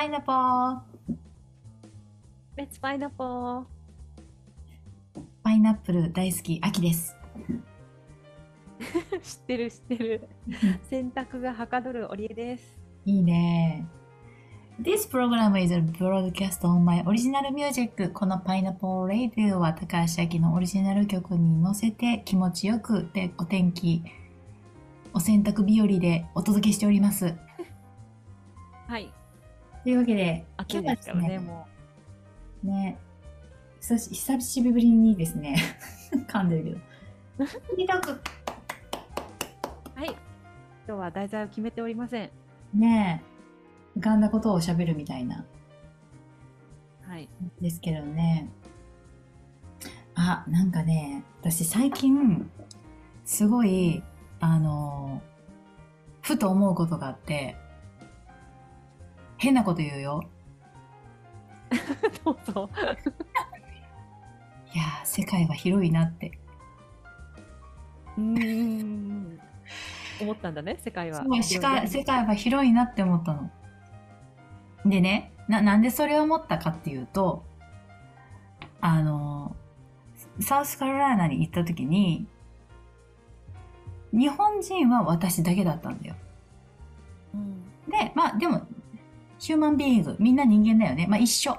[0.00, 0.08] Let's パイ
[2.98, 3.64] ナポー。
[5.42, 7.14] パイナップル大好き、秋です。
[9.22, 10.28] 知ってる知ってる。
[10.88, 12.78] 洗濯がはかどるオリエです。
[13.04, 13.84] いいね。
[14.80, 18.10] This program is a broadcast on my original music.
[18.14, 24.02] この Pineapple Radio は高橋明のオリジナル曲に乗せて気持ちよくでお天気、
[25.12, 27.34] お洗濯日和でお届けしております。
[28.88, 29.12] はい。
[29.82, 31.66] というわけで、暑いですからね、も
[32.62, 32.98] ね、
[33.80, 35.56] 久し久しぶりにですね、
[36.28, 36.76] 噛んでるけど。
[39.94, 40.08] はい。
[40.08, 40.18] 今
[40.86, 42.30] 日は題材を決めておりません。
[42.74, 43.22] ね
[43.96, 45.46] え、浮かんだことを喋るみたいな、
[47.02, 47.28] はい。
[47.62, 48.50] ですけどね。
[50.14, 52.50] あ、なんかね、私最近、
[53.24, 54.02] すごい、
[54.40, 55.22] あの、
[56.20, 57.56] ふと思うことがあって、
[59.40, 60.22] 変なこと言うよ。
[62.24, 62.68] どうぞ。
[64.74, 66.38] いやー、世界は広いなって。
[68.18, 69.40] うーん。
[70.20, 71.24] 思ったんだね、世界は。
[71.24, 73.50] そう世界世界は広いなって思ったの。
[74.84, 77.42] でねな、なんでそれを思ったかっていうと、
[78.82, 79.56] あの、
[80.40, 82.26] サウスカロライナに行った時に、
[84.12, 86.14] 日本人は私だけだったんだよ。
[87.32, 87.64] うん。
[87.90, 88.66] で、まあでも、
[89.40, 91.06] ヒューマンビーイング、みんな人間だよね。
[91.08, 91.58] まあ一緒。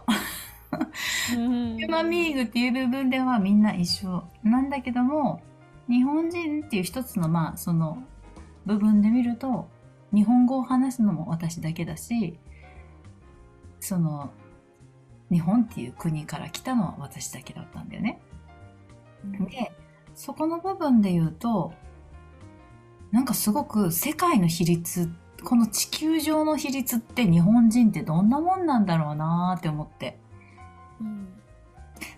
[1.28, 5.42] ヒューマンビーイングっていう部分ではみんな一緒なんだけども、
[5.90, 8.04] 日本人っていう一つのまあその
[8.68, 9.68] 部分で見ると、
[10.14, 12.38] 日本語を話すのも私だけだし、
[13.80, 14.32] その、
[15.32, 18.22] 日本っていう国から来たのは私だけだったんだよね。
[19.50, 19.72] で、
[20.14, 21.74] そこの部分で言うと、
[23.12, 25.12] なんかすごく世界の比率、
[25.44, 30.20] この地球上の比率って日本人ってどんなもんなんだろうなーって思って。
[31.00, 31.28] うん。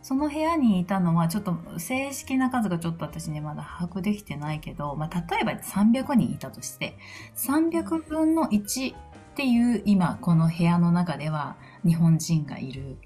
[0.01, 6.97] その部屋にいたのはちょっと正式な数がちょっと私ねまだ把握できてないけど、まあ、例えば300人いたとして
[7.35, 8.95] 300分の1っ
[9.35, 12.97] ていう今この部屋の中では日本人がいる。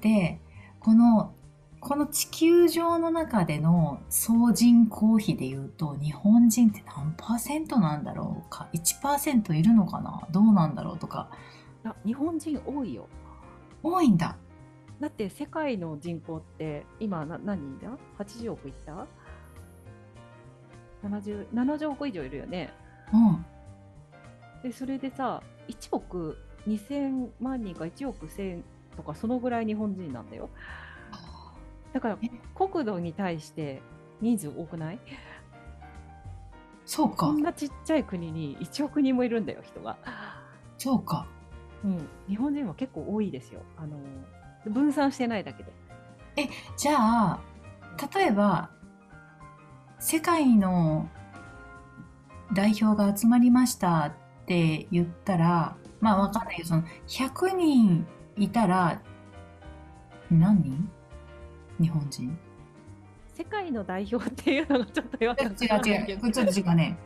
[0.00, 0.40] で、
[0.80, 1.34] この
[1.86, 10.26] この地球上の中での総人口比で言うと日本人って何パーセントなんだろうか？1%いるのかな？
[10.32, 11.30] どうなんだろうとか
[11.84, 13.06] あ、日本人多いよ。
[13.84, 14.36] 多いんだ。
[14.98, 19.06] だって世界の人口って今な何人だ ?80 億いった
[21.06, 22.72] ?70、70億以上いるよね。
[23.12, 23.46] うん。
[24.68, 26.36] で、それでさ、1億
[26.66, 28.62] 2000万人か1億1000
[28.96, 30.50] とかそのぐらい日本人なんだよ。
[31.96, 33.80] だからえ国土に対して
[34.20, 34.98] 人数多くない？
[36.84, 37.42] そうかこん。
[37.42, 39.96] なちっちゃい国に1億人もいるんだよ、人が。
[40.76, 41.26] そうか。
[41.82, 42.06] うん。
[42.28, 43.62] 日本人は結構多いですよ。
[43.78, 43.98] あの、
[44.70, 45.72] 分散してないだけで。
[46.76, 47.40] じゃあ、
[48.14, 48.68] 例えば、
[49.98, 51.08] 世界の
[52.52, 54.12] 代表が集まりましたっ
[54.44, 59.00] て言ったら、まあわかんないけど、その100人いたら、
[60.30, 60.90] 何人？
[61.80, 62.38] 日本人。
[63.34, 66.06] 世界の代表っていうのがちょっと弱違う違う。
[66.10, 66.32] 違う。
[66.32, 66.98] ちょっと違うね。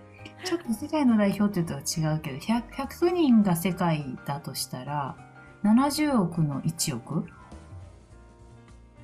[0.44, 5.16] ちょっと世界の代表って言うとは違うけど、100, 100人が世界だとしたら、
[5.64, 7.26] 70億の1億？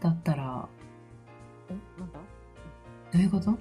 [0.01, 0.47] だったら、ん
[1.99, 2.19] なんだ？
[3.13, 3.59] どういうこと？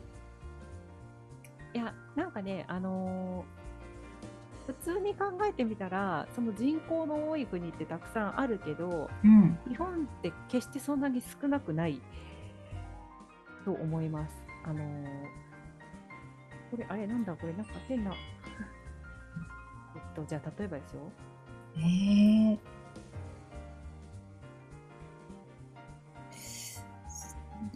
[1.74, 3.65] いや、なんかね、あのー
[4.66, 9.58] 普通に考えてみたら、その人口の多い国ってたくさんあるけど、うん。
[9.68, 12.02] 日本って決してそんなに少なくない
[13.64, 14.34] と思います。
[14.64, 15.06] あのー
[16.72, 18.12] これ、あれ、なんだ、これ、なんか変な。
[19.96, 21.02] えっと、じゃあ、例えばですよ。
[21.78, 22.60] ええ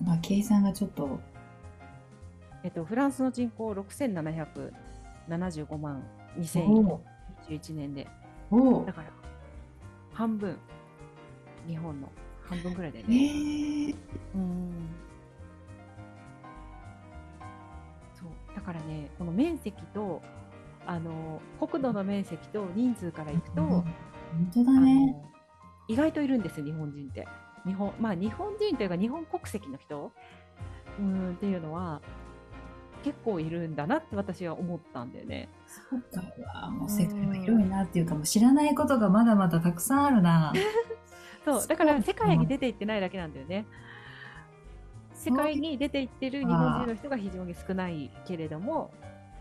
[0.03, 1.19] まあ、計算がちょっと、
[2.63, 6.03] えっと、フランスの人口6775万
[6.39, 7.01] 2021お
[7.73, 8.07] 年で、
[8.51, 9.11] おだから、
[10.13, 10.57] 半分、
[11.67, 12.09] 日本の。
[12.41, 13.89] 半分ぐらいだよえね。
[13.89, 13.95] え。
[14.35, 14.71] うん。
[18.15, 18.55] そう。
[18.55, 20.21] だからね、この面積と
[20.87, 23.85] あの国土の面積と人数からいくと、本
[24.51, 25.11] 当だあね。
[25.11, 25.23] の
[25.87, 27.27] 意外といるんですよ、日本人って。
[27.65, 30.11] 日本まあ、日本人というか日本国籍の人？
[30.99, 32.01] うんっていうのは
[33.03, 35.49] 結構いるんだなって私は思ったんだよね。
[35.67, 40.53] そうかうわもう世界は広いなっていうか、もう知らないことがまだまだたくさんあるな。
[41.45, 43.65] そうだから世界に出ていってないだけなんだよね。
[45.13, 48.91] 世界に出ていってる日本人の人が非常に少ないけれども、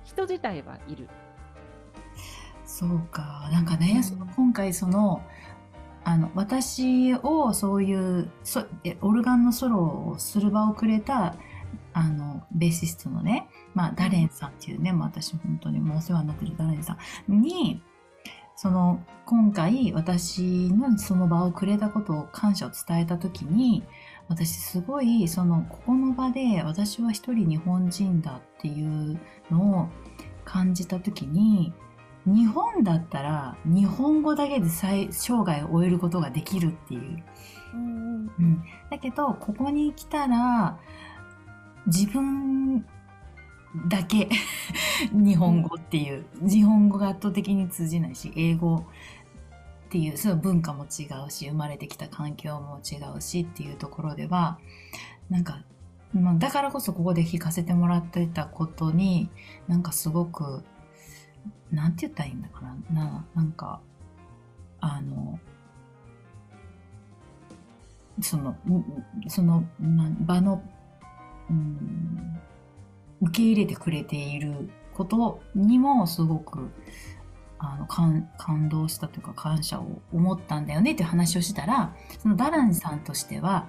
[0.05, 1.09] 人自体はいる。
[2.65, 3.49] そうか。
[3.53, 5.23] なんかね、うんその今回その、
[6.05, 9.79] あの、私をそういう、そえオルガンのソロ
[10.13, 11.37] をする場をくれた、
[11.99, 16.97] あの、ベーシストのね、まあ、ダレンさんっていうね、まあ、私本当にもうお世話になってるダレンさ
[17.29, 17.83] んに、
[18.55, 23.83] その、今回私のその場をくれたことを感謝を伝えたときに、
[24.29, 29.19] 私すごい、その、ここの場で私は一人日本人だっていう
[29.51, 29.89] のを
[30.45, 31.73] 感じたときに、
[32.27, 37.25] 日本だったら日本語だけで最生涯を終えることができるっていう。
[37.75, 40.79] うんうん、だけどここに来たら
[41.87, 42.85] 自分
[43.89, 44.29] だけ
[45.13, 46.25] 日本語っていう。
[46.41, 48.83] 日本語が圧倒的に通じないし英語っ
[49.91, 54.59] ていうその文化も違うし生まれてきた環境も違うしっていうところでは
[55.31, 55.63] なんか、
[56.13, 59.31] まあ、だからこそここで聞かせてもらってたことに
[59.67, 60.63] なんかすごく
[61.71, 62.77] なんて言ったらいいんだかな。
[62.91, 63.81] ななんか
[64.81, 65.39] あの
[68.23, 68.57] その、
[69.29, 70.63] その、な場の、
[71.51, 72.41] うん、
[73.23, 76.71] 受け入れてくれていることにもすごく、
[77.59, 83.69] あの、感、感動したというか感謝を思ったんだよねって話をしたら、そのダランさんとしては、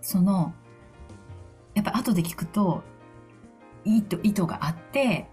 [0.00, 0.54] その、
[1.74, 2.82] やっぱ後で聞くと、
[3.84, 5.26] 意図、意図があって、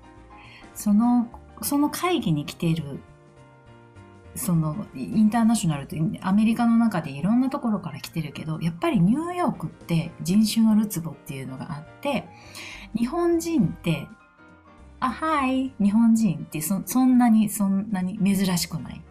[0.74, 1.28] その、
[1.62, 3.00] その会議に来ている
[4.36, 12.28] そのインターナショナルってアメリカの中でいろんなところから来てるけどやっぱりニューヨークって人種のるつぼっていうのがあって
[12.98, 14.08] 日本人って
[15.00, 19.02] あはい日本人ってそそんなにそんなに珍しくない。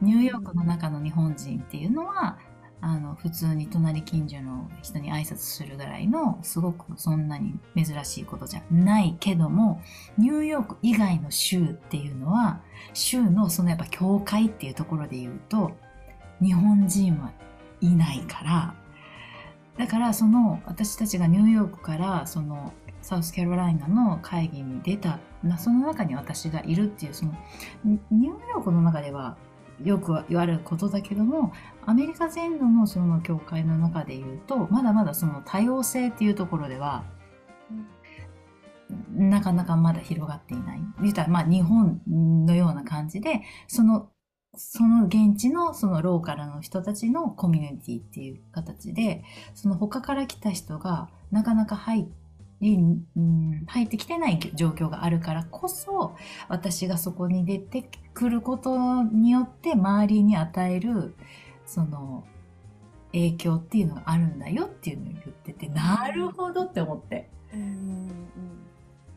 [0.00, 2.38] ニューヨークの中の日本人っていうのは
[2.82, 9.82] あの普通に隣近所の人に挨拶するぐらいのすごくそんなに珍しいことじゃないけども
[10.16, 12.60] ニューヨーク以外の州っていうのは
[12.94, 15.72] 州のそのやっぱ教会っていうところで言うと
[16.40, 17.32] 日本人は
[17.80, 18.74] いないから
[19.78, 22.72] だからその私たちがニューヨークからその
[23.02, 27.34] サウスカロライナの会議に出たなその中に私がいるっていうその
[27.84, 29.36] ニューヨークの中では
[29.84, 31.52] よく言われることだけども
[31.86, 37.04] アメリカ全土のその教会の中で言うとまだまだその多様性っていうところでは
[39.12, 40.80] なかなかまだ広がっていない。
[41.00, 42.00] 言ったらまあ日本
[42.46, 44.10] のような感じで、その、
[44.56, 49.22] その現地のそのローカルの人たちのコミュニティっていう形で、
[49.54, 52.06] その他から来た人がなかなか入っ
[52.60, 52.76] り、
[53.16, 56.16] うん、入ってきてない状況があるからこそ、
[56.48, 61.14] 私がそこに出てくることによって周りに与える、
[61.66, 62.24] その、
[63.12, 67.28] 影響っていうのがあるんだよっていうのを言ってて、なるほどって思って。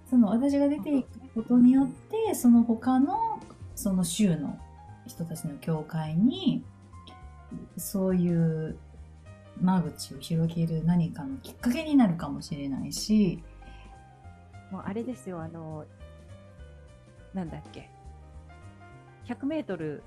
[0.09, 3.39] その私が出ていくことによってその他の
[3.75, 4.59] その州の
[5.07, 6.63] 人たちの教会に
[7.77, 8.77] そういう
[9.61, 13.43] 間口を広げる何かのきっかけになるかもしれないし。
[14.71, 15.85] もうあれですよ、あの、
[17.33, 17.89] なんだっけ、
[19.27, 20.01] 100メートル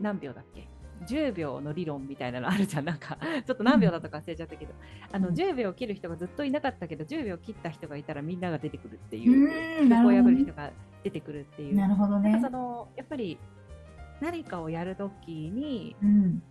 [0.00, 0.68] 何秒だっけ
[1.06, 2.84] ?10 秒の理論みたいなのあるじゃん。
[2.84, 4.74] なんか、ちょっと何秒だったか忘れちゃったけど、
[5.12, 5.34] あの、うん。
[5.34, 10.72] 10秒切る人がずっといなかったけど、10秒切った人がいたらみんなが出てくるってういう、ーんなこう破る人が
[11.04, 11.76] 出てくるっていう。
[11.76, 12.40] なるほどね。
[12.42, 13.38] その、やっぱり
[14.20, 16.42] 何かをやるときに、うん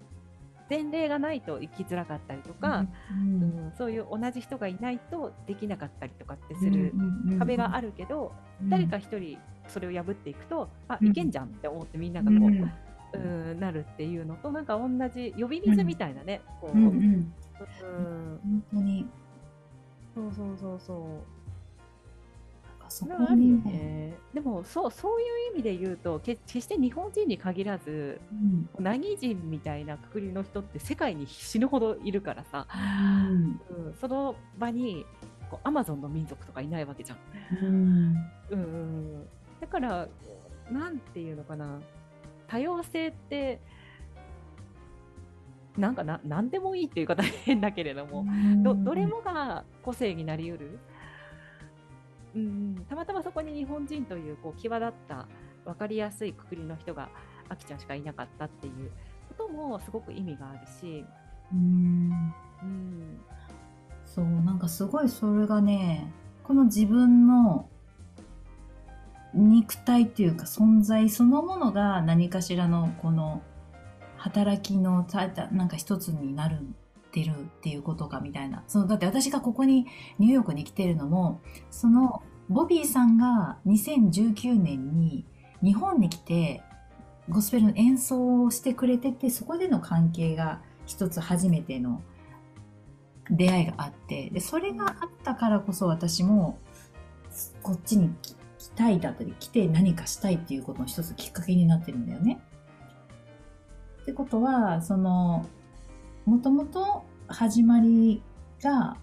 [0.71, 3.71] 前例がないと生きづらかったりとか、うんうん。
[3.77, 6.93] そういう同じ人がいないとできなかったりとかってする
[7.37, 8.31] 壁があるるけど、
[8.69, 9.37] 誰か一人
[9.67, 11.07] それを破っていくと、あうん。
[11.09, 16.93] いけんじゃんって思ってみんながこう、うんなるっていうのとなんか同じ呼び水みたいなね、こう、うんうん。
[16.93, 17.33] うん。
[18.41, 19.05] 本当に。
[20.15, 21.40] そうそうそうそう
[22.91, 23.63] そこそれはあるよに。
[23.65, 28.69] ねでもそうそういう意味で言うとけ決して日本人に限らずうん。
[28.79, 33.61] 何人みたいなくくりの人って世界に死ぬほどいるからさ、うん。
[33.87, 35.05] うん、その場に
[35.49, 37.17] こうアマゾンの民族とかいないわけじゃん。
[37.65, 38.15] うん。
[38.51, 39.27] うん
[39.61, 40.07] だから、
[40.71, 41.79] なんていうのかな、
[42.47, 43.61] 多様性って、
[45.77, 48.25] なんかな、なんでもいいっていう言い方変だけれども、
[48.63, 50.79] どどれもが個性になりうる。
[52.35, 55.27] うん、たまたまそこに日本人というこう際立った
[55.65, 57.09] 分かりやすいくくりの人が
[57.49, 58.91] あきちゃんしかいなかったっていう
[59.37, 61.05] こともすごく意味があるし、
[61.51, 62.11] うん。
[62.63, 63.19] うん、
[64.05, 66.11] そうなんかすごいそれがね
[66.43, 67.67] この自分の
[69.33, 73.41] 肉体っていうか存在そのものが何かしらのこの
[74.17, 76.59] 働きのたたなんか一つになる
[77.11, 79.85] ってるっていうことかみたいなそのだって私がここに
[80.17, 85.25] ニューヨークに来てるのもそのボビーさんが2019年に
[85.61, 86.63] 日本に来て
[87.29, 92.01] ゴスペルの演奏をしてくれててそこでの関係が一つ初めての
[93.29, 96.59] 出会いがあってでそれがあったからこそ私も
[97.61, 98.35] こっちに来
[98.75, 102.41] たいだったり来て何かしたいっていうことの一つきっかけになってるんだよね。
[104.01, 105.45] ってことはその
[106.25, 108.21] もともと始まり
[108.61, 108.97] がや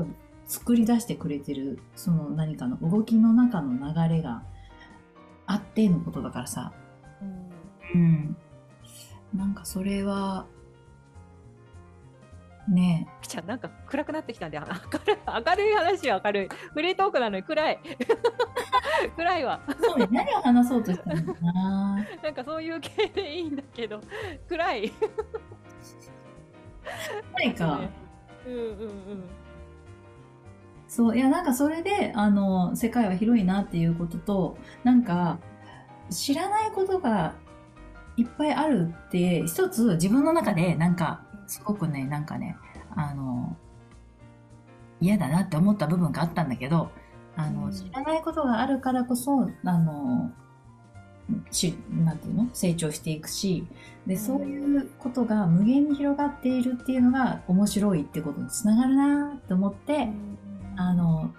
[0.00, 0.04] っぱ
[0.46, 4.42] 作り出してくれてるその何かの動きの中の流れが
[5.46, 6.72] あってのことだからさ、
[7.94, 8.00] うん。
[8.00, 8.36] うん、
[9.34, 10.46] なんかそれは
[12.68, 13.08] ね。
[13.26, 16.48] じゃあなんか暗くなってきたんであ明るい明るい話は明るい。
[16.72, 17.78] フリートークなのに暗い。
[19.16, 19.60] 暗いわ。
[19.68, 20.08] えそうね。
[20.10, 22.06] 何を話そうとしたのかな。
[22.22, 24.00] なんかそういう系でいいんだけど。
[24.48, 24.92] 暗い
[27.34, 27.80] 何か、
[28.46, 29.24] うんうんうん。
[30.88, 35.38] そういやなんかそれであの世界は広いなっていうこととなんか
[36.10, 37.34] 知らないことが
[38.16, 42.56] いっぱいあるって一つ自分の中でなんかすごくねなんかね
[42.96, 43.56] あの
[45.00, 46.90] 嫌だなって思った部分があったんだけど
[47.36, 47.72] あの、うん。
[47.72, 50.32] 知らないことがあるからこそあの
[51.50, 52.48] しなんていうの？
[52.52, 53.66] 成長していくし
[54.06, 60.08] でそういうことが無限に広がっているっていうのが面白いってことにつながるなって思って、
[60.76, 61.32] あの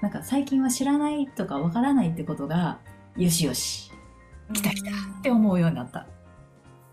[0.00, 2.78] なんか最近は知らないとかわからないってことが
[3.16, 3.90] よしよし
[4.52, 4.92] 来た来たっ
[5.22, 6.06] て思うようになった。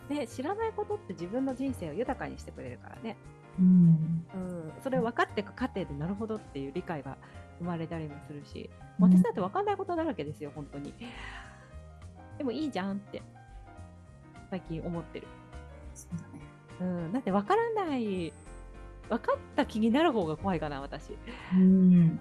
[0.10, 3.18] で知らないことって自分の人生を豊かにしてくれるからね、
[3.60, 4.26] うん。
[4.36, 7.18] うん、それを分かっていく過程でなるほどっていう理解が
[7.60, 10.94] 生まれたりもするし私だって分かんないことだらけですよ本当に
[12.38, 13.22] でもいいじゃんって
[14.50, 15.28] 最近思ってる、
[15.94, 16.46] そうだね。
[16.80, 18.34] うん、だって分からない
[19.10, 21.18] 分かった気になる方が怖いかな私。
[21.54, 22.20] うん。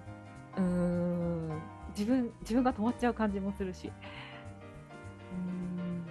[0.57, 1.61] うん。
[1.89, 3.91] 自分自分が止まっちゃう感じもするし。
[5.33, 6.05] うん。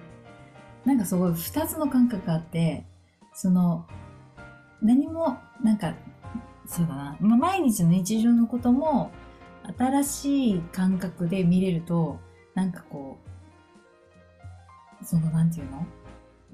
[0.85, 2.85] なんかすごい2つの感覚があって
[3.33, 3.87] その
[4.83, 5.95] 何もなんか
[6.67, 9.11] そうだな、まあ、毎日の日常のことも
[9.79, 12.21] 新しい感覚で見れると
[12.55, 13.29] なんかこう
[15.05, 15.87] そのなんていうの？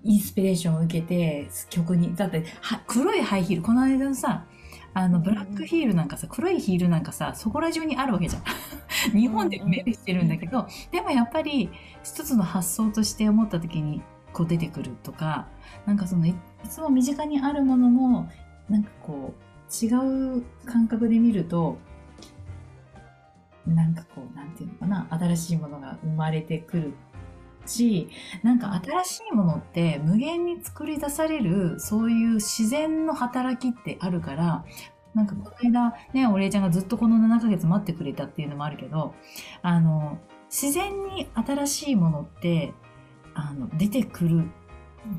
[0.03, 4.47] インスピレーションを受けて曲にだっては黒いハイヒールこの間のさ
[4.95, 8.43] あのブラックヒールなんかさ黒いヒールなんかさそこら中にあるわけじゃん。
[9.19, 11.71] 日本で目指してるんだけどでもやっぱり
[12.03, 14.03] 一つの発想として思った時に
[14.33, 15.47] こう出てくるとか
[15.87, 16.35] なんかそのいい
[16.69, 18.29] つも身近にあるものも
[18.69, 19.89] なんかこう違
[20.39, 21.79] う感覚で見ると
[23.67, 26.93] なんかこうなんていうのかな新しいものが生まれてくる
[27.67, 28.09] し
[28.43, 34.65] なんか新しいものって無限に作り出されるそういう自然の働きってあるから
[35.15, 39.15] なんかこの間ねお礼ちゃんがずっとこの7ヶ月待ってくれたっていうのもあるけど
[39.63, 42.73] あの自然に新しいものって
[43.35, 44.45] あの出てくる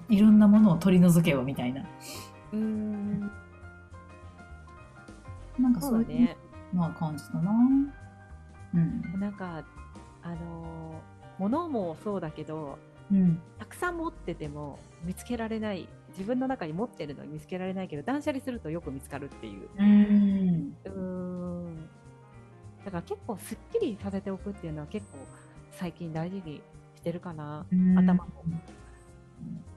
[0.10, 1.86] いろんなものを取り除けよみたいな
[2.54, 3.32] うん
[5.60, 6.36] なんかそそうういう
[6.74, 7.52] のは感じたな。
[8.74, 9.20] うん。
[9.20, 9.64] なんか
[10.24, 11.11] あのー
[11.42, 12.78] 物もそうだけど
[13.12, 13.42] うん。
[13.58, 19.70] たくさん持ってても見つけられない自分の中に持ってるのに見つけられないけど断捨離するとよく見つかるっていう。
[19.78, 20.78] うん。
[20.86, 21.90] うーん。
[22.86, 25.18] だから結構すっきりさせておくっていうのは結構
[25.72, 26.62] 最近大事に
[26.96, 27.66] してるかな、
[27.98, 28.32] 頭も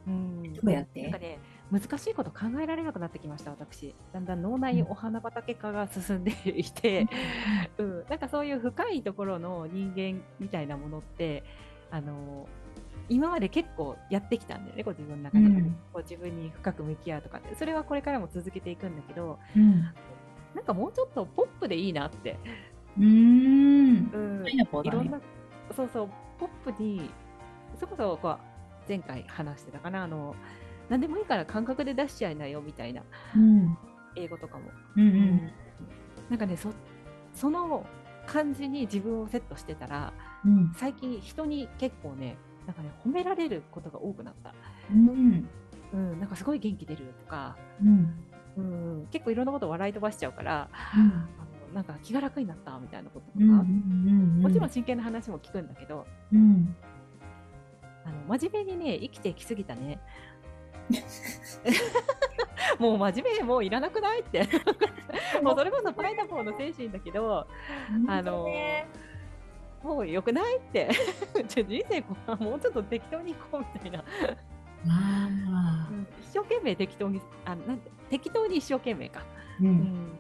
[0.07, 0.53] うん。
[0.55, 1.03] どうやって。
[1.03, 1.39] なんかね
[1.73, 3.95] 難しいこと考えられなくなってきました私。
[4.13, 7.07] だんだん脳内お花畑化が進んでいて、
[7.79, 11.43] うん、なんかそういう深いところの人間みたいなものって
[11.91, 12.47] あの
[13.09, 15.77] 今まで結構やってきたんだよねこう自分の中で、うん。
[15.93, 17.55] こう自分に深く向き合うとかって。
[17.57, 19.83] それはこれからも続けていくんだけどうん。
[20.55, 22.39] なんかもうちょっとポップでいいなって、
[22.99, 24.11] うん。
[24.13, 24.47] うん。
[24.47, 25.21] いろんな
[25.75, 27.11] そうそうポップに
[27.75, 28.39] それこそこう
[28.89, 30.35] 前回話してたかなあの
[30.89, 33.03] 何でもいいから感覚で出しちゃいなよみたいな
[33.37, 33.77] うん。
[34.17, 34.65] 英語とかも、
[34.97, 35.51] うんうん。
[36.31, 36.71] なんかねそ
[37.33, 37.85] その
[38.27, 40.13] 感じに自分をセットしてたら
[40.45, 40.73] うん。
[40.77, 42.37] 最近人に結構ね
[42.67, 44.55] なんかね褒められることが多くなった、
[44.93, 45.49] うん。
[45.93, 48.25] うん、なんかすごい元気出るとか、うん。
[48.57, 50.69] うん、結構いろんなこと笑い飛ばしちゃうから
[51.75, 53.51] なんか気が楽になったみたいなこととか、うん。
[53.51, 54.43] うん。
[54.43, 56.75] もちろん真剣な話も聞くんだけどうん。
[58.05, 59.99] あの真面目にね生きてきすぎたね。
[62.79, 64.49] もう真面目もういらなくないって。
[65.43, 67.47] もうそれこそパイナポーの精神だけど
[68.09, 68.49] あの
[69.83, 70.91] もうよくないって。
[71.49, 74.05] ちょ人生こうもうちょっと適当にいこうみたいな、あ
[74.89, 75.89] あ。
[76.23, 79.23] 一生懸命適当にあなんて適当に一生懸命か、
[79.61, 79.65] う。
[79.65, 80.19] うんん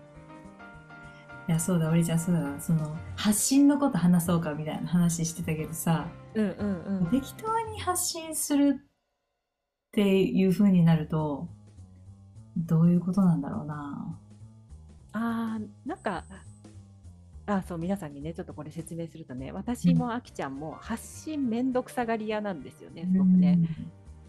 [1.46, 7.06] いやそうだおりちゃんそうだその発信のこと話そうかみたいな話してたけどさうんうんうん。
[7.10, 8.84] 適当に発信するっ
[9.92, 11.48] ていう風になると
[12.56, 14.18] どういうことなんだろうな
[15.12, 16.24] あーなんか
[17.46, 23.58] あそう皆さんにねちょっとこれ説明するとね私もあきちゃんも発信めんどくさがり屋なんですよねすごくね。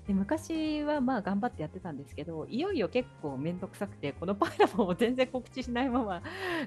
[0.08, 6.22] で昔はまあ頑張ってやってたんですけどいよいよ結構めんどくさくてこのパイラボも全然告知しないまま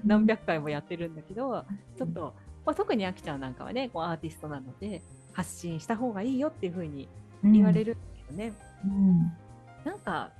[0.04, 1.64] 何百回もやってるんだけど
[1.96, 2.34] ちょっと、
[2.66, 5.02] まあ、特にあきちゃんなんかはねこうアーティストなので
[5.32, 7.08] 発信した方がいいよっていうふうに
[7.44, 7.52] うん。
[7.52, 8.52] 言われるんだけどね、
[8.84, 9.32] うん。
[9.84, 10.30] なんか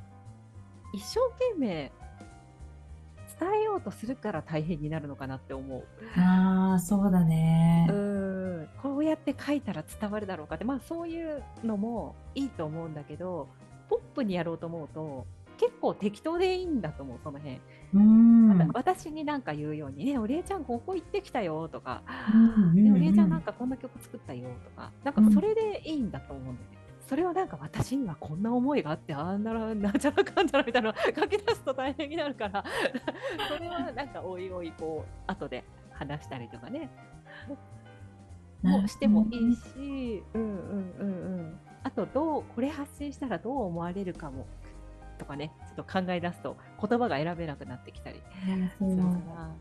[0.93, 1.93] 一生懸命
[3.41, 5.85] 伝えようとするから大変になるのかなって思う。
[6.19, 7.87] ああそうだね。
[7.89, 8.69] うーん。
[8.83, 10.65] こうやって書いたら伝わるだろうかって。
[10.65, 13.49] まあそういうのもいいと思うんだけど
[13.89, 15.27] ポップにやろうと思うと
[15.57, 17.61] 結構適当でいいんだと思うその辺、
[17.95, 18.71] うん。
[18.75, 22.03] 私になんか言うように「ねおりえちゃんここ行ってきたよ」とか
[22.33, 22.37] 「う
[22.77, 24.93] んねおりえちゃんなんかこんな曲作ったよ」とか。
[25.05, 26.78] なんかそれでいいんだと思うんだよね。
[27.09, 32.63] それをなんか私にはこんな思いがあってあんならなんちゃらかんちゃらみたいなの書き出すと大変になるから。
[33.49, 36.91] それはなんかおいおいこう後で話したりとかね。
[38.63, 41.39] もしてもいいし、うんうんうん。
[41.39, 41.61] うん。
[41.85, 44.47] あと、どう、これ発信したらどう思われるかも、
[45.17, 48.21] とかね、ちょっと考え出すと、言葉が選べなくなってきたり。
[48.79, 49.03] するか
[49.37, 49.55] ら、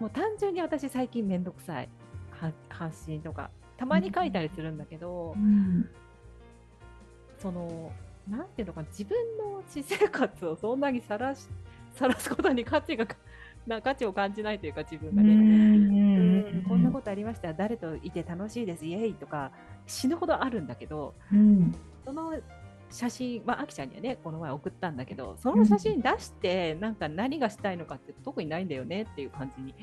[0.00, 1.88] もう単純に私最近めんどくさい
[2.30, 5.86] は発信とか、たまに書いたりするんだけどう、ん
[7.38, 7.92] その、
[8.28, 11.48] なんていうのかな、自分の私生活をそんなにさらし、
[11.92, 13.06] さらすことに価値が、
[13.66, 15.32] な価値を感じないというか、自分がね。
[15.32, 16.62] うん。
[16.68, 19.52] こんなことありました誰といて楽しいですイエイとか
[19.86, 21.74] 死ぬほどあるんだけどうん。
[22.04, 22.34] その
[22.90, 29.74] 写真まああきちゃんにはねこの前送ったんだけどその写真出してなんか何がしたいのかって特にないんだよねっていう感じに、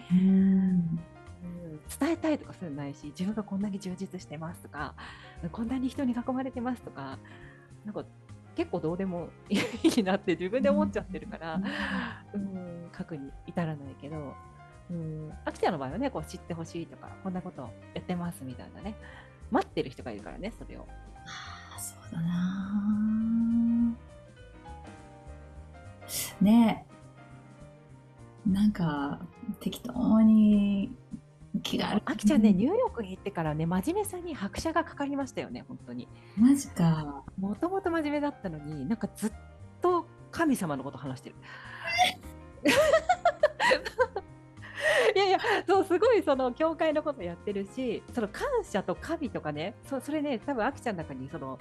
[1.99, 4.95] 伝えたいとかそういうのないし自分がこんなに充実してますとか
[5.51, 7.19] こんなに人に囲まれてますとか
[7.85, 8.05] なんか
[8.55, 9.59] 結構どうでもい
[9.99, 11.61] いなって自分で思っちゃってるから、
[12.33, 14.33] うん、書くに至らないけど、
[14.89, 18.95] うん、アキちゃんの場合はね、こう知ってほしいとか、こんなことやってますみたいなね、
[19.51, 20.87] 待ってる人がいるからね、それを。
[21.25, 23.95] あそうだな。
[26.41, 26.85] ね。
[26.89, 26.95] え
[28.49, 29.19] なんか
[29.59, 30.91] 適当に
[31.65, 36.07] 気があるアキちゃんね、ニューヨークに行ってからね、真面目さに拍車がかかりましたよね、本当に。
[36.37, 39.31] マジかもともと真面目だったのに、なんかずっ
[39.81, 41.35] と神様のこと話してる。
[45.15, 51.57] いやいや、そう、すごいその教会のことやってるし、その感謝と神とかね、そそれね、多分アキちゃんの中にその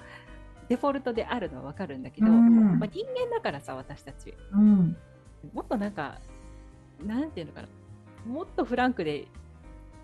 [0.69, 4.35] デフォルトであるのはわかるんだけど、うんまあ、人間だからさ、私たち。
[4.53, 4.97] うん
[5.53, 6.21] もっとなんか、
[7.05, 7.69] なんていうのかな、
[8.27, 9.29] もっとフランクで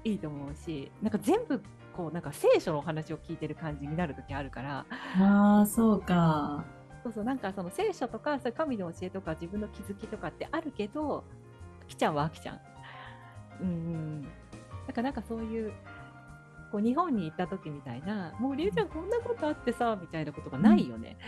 [0.04, 1.62] いいと思うし、なんか全部、
[1.94, 4.86] こう、なんか聖書のお話を聞いてる感じになるときあるから、
[5.18, 6.64] ああそうか
[7.02, 11.24] そうそう、なんかその聖書とか、そういう神の教えとか、自分の気づきとかってあるけど、
[11.82, 12.60] あきちゃんはあきちゃん。
[13.60, 14.22] うんうん。
[14.22, 15.72] だからなんかそういう、
[16.72, 21.18] こう日本に行った時みたいな、もうりゅうちゃんこんなことあってさ、みたいなことがないよね。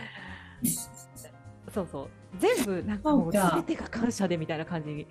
[1.73, 2.09] そうそう。
[2.39, 5.07] 全部なんかもう全てが感謝でみたいな感じに。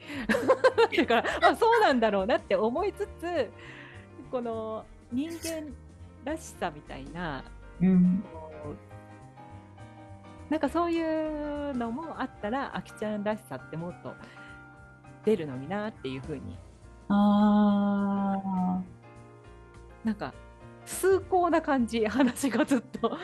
[0.96, 3.50] だから、まあそうなんだろうなって思いつつ、
[4.30, 5.72] この人間
[6.24, 7.44] らしさみたいな、
[7.80, 8.24] うん
[10.50, 14.12] なんかそういうのもあったら、あきちゃんらしさってもっと
[15.24, 16.58] 出るのになっていうふうに、
[17.08, 18.82] ああ
[20.04, 20.34] なんか
[20.84, 23.16] 崇高な感じ、話がずっと。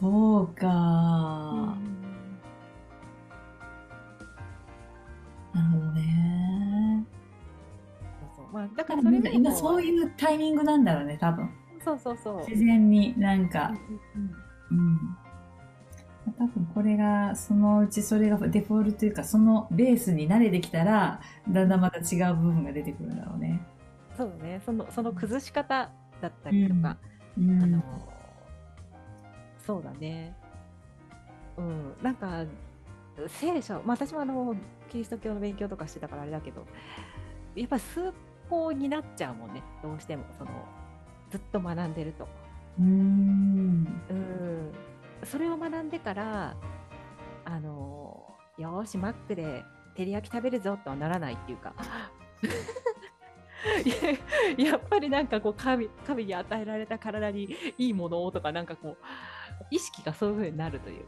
[0.00, 1.76] そうか、な
[5.62, 7.06] るほどね。
[8.36, 8.52] そうそう。
[8.52, 11.48] まあ、だからそれも今そういうタイミングなんだろうね多分。
[11.84, 12.38] そうそうそう。
[12.48, 13.70] 自然になんか。
[13.70, 13.76] うん
[14.22, 14.34] うん
[14.72, 14.78] うん。
[14.78, 15.16] うん。
[16.38, 23.60] 多分これがそのうちそれがデフォルトというかそのベースに慣れてきたらだんだんまた違う部分が出てくるんだろうね。
[24.16, 26.96] そうね、そのその崩し方だったりとか、
[27.38, 27.62] うん。
[27.62, 27.82] あの
[29.66, 30.34] そうだね。
[31.56, 32.44] うん、なんか
[33.28, 34.54] 聖書、まあ、私もあの
[34.90, 36.66] キリスト教の勉強とかしてたからあれだけど、
[37.54, 38.12] やっぱ崇
[38.48, 40.50] 高になっちゃうもんね、どうしてもその
[41.30, 42.28] ずっと学んでると。
[42.78, 44.72] うんうん、
[45.22, 46.56] それを学んでから、
[47.44, 49.62] あのよーしマックで
[49.96, 51.72] 照り焼き食べるぞとはならないっていうか。
[54.58, 57.48] やっぱりなんかこう神神に与えられた体に
[57.78, 58.96] いいものをとかなんかこう
[59.70, 61.04] 意識がそういう風になるという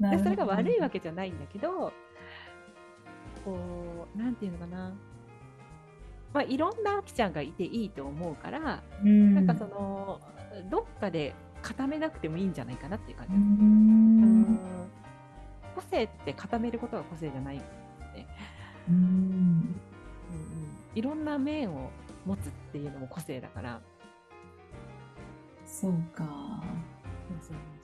[0.00, 1.92] かでそれが悪いわけじゃないんだけど
[3.44, 4.92] こなんていうのかな。
[6.32, 10.20] まあ、いろんなあきちゃんがいていいと思うから、うんなんかその、
[10.68, 13.38] どっかで固めなくてもいいんじゃないかなっていう感じう。
[13.38, 14.58] ん
[15.76, 17.62] 個性って固めることが個性じゃない。
[18.88, 19.80] うんうんうん、
[20.94, 21.90] いろんな面を
[22.26, 23.80] 持つっていうのも個性だから。
[25.64, 26.24] そうか
[27.42, 27.83] そうそ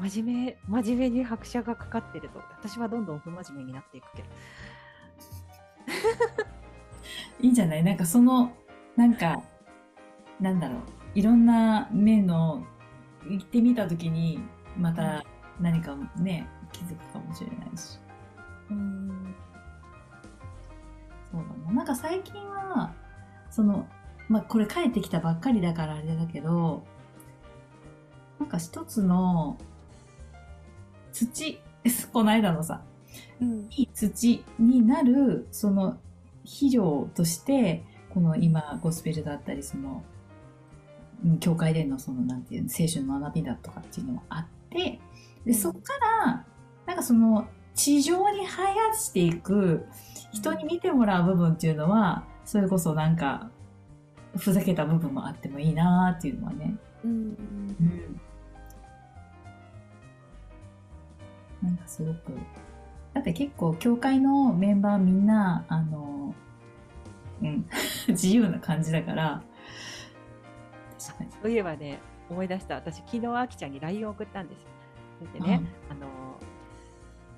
[0.00, 4.28] 真面目、真面目に拍車がかかってると、私はどんどん不真面目になっていくけど。
[7.40, 7.84] いいんじゃない？
[7.84, 8.52] なんかその
[8.96, 9.42] なんか
[10.40, 10.80] なんだろう。
[11.14, 12.64] いろんな面の
[13.28, 14.40] 行ってみた時に
[14.78, 15.24] また
[15.60, 17.98] 何かね気づくかもしれないし。
[18.70, 19.34] うん。
[21.30, 22.92] そうだななんか最近は
[23.50, 23.86] その
[24.28, 26.84] まあこれ帰ってきたばっかりだからあれだけど
[28.38, 29.58] なんか一つの
[31.26, 31.60] 土。
[32.12, 32.82] この間のさ。
[33.40, 33.68] うん。
[33.70, 35.98] いい土になるその
[36.44, 40.02] 肥料としてこの今ゴスペルだったりその
[41.24, 44.98] うん教会でのそのなんていうの聖書の学びだとかっていうのもあって
[45.44, 45.92] でそこか
[46.24, 46.44] ら
[46.86, 49.86] なんかその地上に生やしていく
[50.32, 53.50] 人に見てもらう部分っていうのはそれこそなんか
[54.36, 57.10] ふざけた部分もあってもいいなっていうのはね、うん。
[57.10, 57.14] う
[57.82, 58.20] ん、
[61.62, 62.32] なんかすごく
[63.14, 66.34] だって結構教会のメンバーみんなあの
[67.42, 67.66] うん
[68.08, 69.42] 自由な感じだから
[71.42, 72.74] そういえばね、思い出した。
[72.74, 74.68] 私、昨日、あきちゃんに LINE を送ったんですよ。
[75.18, 76.06] それでね、あの、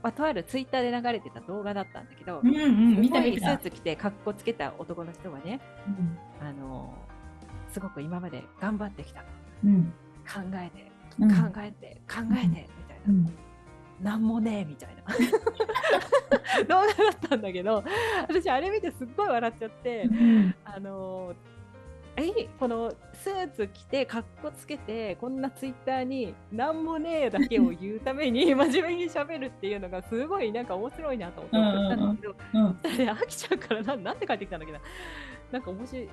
[0.02, 6.92] まあ、とあるツイッターで流れてた動画だったんだけど、うんうん見すごいスーツ着て、格好つけた男の人がね、うんあの、
[7.68, 9.26] すごく今まで頑張ってきたと。
[9.64, 9.92] うん
[10.24, 12.66] 考えて、うん考えて、考えて、みたい
[13.06, 13.30] な。
[14.02, 15.02] うんなんもねえみたいな。
[16.68, 17.82] 動画だったんだけど
[18.28, 20.54] 私あれ見てすっごい笑っちゃって、うん。
[20.64, 21.34] あの
[22.16, 32.78] えこのスーツ着てかっこつけてこんなツイッターに「なんもねえ」だけを言うために 真面目にしゃべるっていうのがすごいなんか面白いなと思ってたんだけど、うん。
[32.82, 34.80] それであきちゃんからななんて帰ってきたんだっけな。
[35.52, 36.08] なんか面白い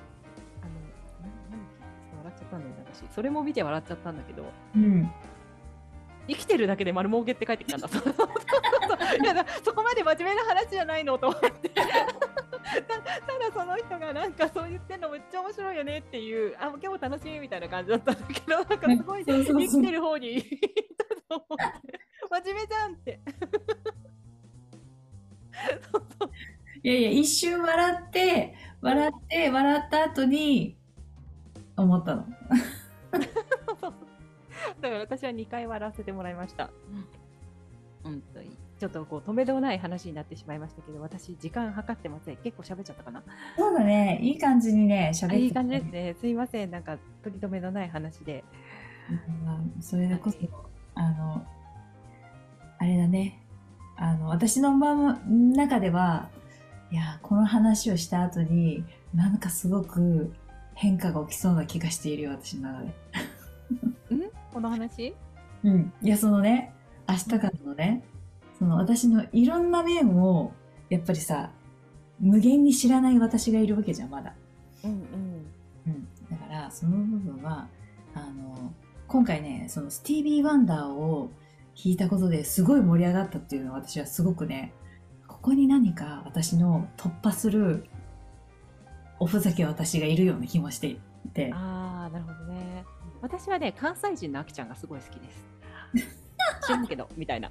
[0.62, 1.80] あのななんだっ
[2.18, 3.14] 笑っちゃったんだよね私。
[3.14, 5.10] それも見て笑っちゃったんだけどうん
[6.30, 7.88] 生きてるだけで丸儲けって帰ってきたんだ。
[7.90, 11.68] そうそうそうそういやだそこまで真面目な話じゃないのと思って。
[11.70, 20.48] たただその人がなんかそう言ってんのめっちゃ面白いよねっていう、あ、今日も楽しみみたいな感じだったんだけど、なんかすごい生きてる方に行っ
[21.28, 23.20] たと思って、真面目じゃんって。
[25.92, 26.30] そうそう
[26.82, 30.78] いやいや一瞬笑って笑って笑った後に
[31.76, 32.26] 思ったの
[34.80, 36.70] だから私は2回笑わせてもらいました。
[38.02, 38.56] 本当に。
[38.78, 42.36] ちょっとこう止めどない話になってしまいましたけど、私時間計ってません。
[42.38, 43.22] 結構喋っちゃったかな？
[43.58, 46.16] そうだねいい感じにね喋ってあいい感じですね。
[46.18, 46.70] すいません。
[46.70, 48.44] なんか取り留めのない話で。
[49.10, 50.38] うんそれでこそ
[50.94, 51.44] あの
[52.78, 53.42] あれだね
[53.96, 54.76] あの私の
[55.18, 56.28] 中では
[56.90, 60.32] いやこの話をした後になんかすごく
[60.74, 62.94] 変化が起きそうな気がしているよ私の中で。
[64.60, 65.14] んこの話？
[65.64, 66.72] うん、いやそのね
[67.08, 68.04] 明日からのね
[68.58, 70.52] その私のいろんな面を
[70.88, 71.50] やっぱりさ
[72.20, 74.34] 無限に知らない私がいるわけじゃんまだ。
[74.84, 75.00] うんうん。
[75.86, 77.66] うん、だからその部分は
[78.14, 78.72] あの
[79.08, 81.30] 今回ねそのスティービー・ワンダーを
[81.74, 84.74] 弾いたことですごい盛り上がったっていうのは私はすごくね
[85.26, 87.86] ここに何か私の突破する
[89.18, 91.00] おふざけ私がいるような気もしてい
[91.32, 92.84] てああ、なるほどね。
[93.22, 95.46] 私はね、関西人のあきちゃんがすごい好きです。
[96.66, 97.50] 知らんけど、みたいな。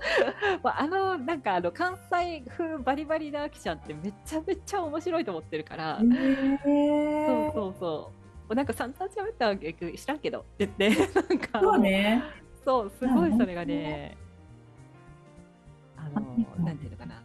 [0.62, 7.26] まああの、なんかあの、関西風バリバリなあきちゃんってめちゃめちゃ面白いと思ってるから、へー。
[7.26, 8.12] そうそうそ
[8.50, 8.54] う。
[8.54, 10.90] なんか散々喋ったわけ知らんけどって言って、
[11.28, 11.60] なんか。
[11.62, 12.22] もそうね。
[12.64, 14.16] そう、すごあいそれがね、
[15.96, 16.22] あの
[16.58, 17.22] あ、なんていうのかな、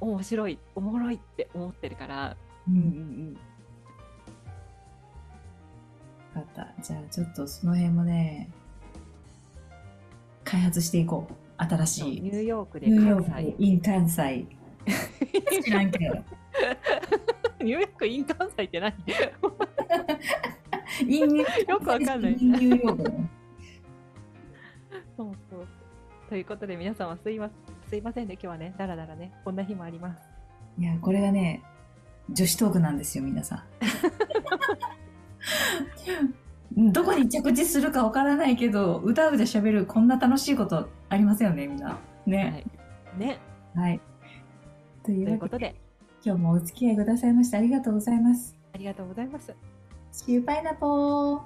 [0.00, 2.36] 面白い、おもろいって思ってるから、
[2.68, 3.34] ううんんうん。
[3.34, 3.38] 分
[6.36, 6.68] かった。
[6.82, 8.50] じゃあちょっとその辺もね
[10.44, 11.34] 開発していこう。
[11.58, 12.20] 新しい。
[12.20, 13.32] ニューヨークでニューヨ関西。
[13.32, 14.46] ーク、イン関西。
[15.64, 16.14] 知らんけど。
[17.64, 18.92] ニューヨークイン関西って何？
[21.00, 22.32] インニューよくわかんない。
[22.32, 23.10] ニューヨーク
[25.16, 25.66] そうそう。
[26.28, 27.48] ということで皆様すいま
[27.88, 30.20] すいませんね、今日はね、だらだらね、こんな日もあります。
[30.78, 31.62] いや、これがね、
[32.28, 33.62] 女子トークなんですよ、皆さん。
[36.76, 41.98] どこに着地するかわからないけど、うだうだ喋るこんな楽しいことありませんよね、みんな。
[42.26, 42.64] ね。
[43.16, 43.18] はい。
[43.18, 43.38] ね。
[43.74, 44.00] はい。
[45.04, 45.74] といううことで、
[46.24, 48.56] 今日もお付き合いくださいましてありがとうございます。
[48.74, 49.54] ありがとうございます。
[50.12, 51.40] See you, pineapple!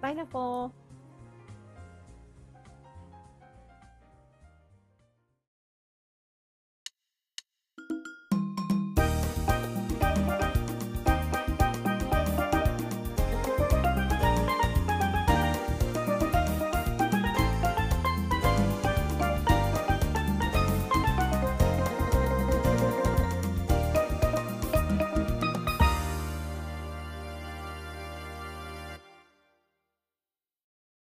[0.00, 0.81] バイナポー。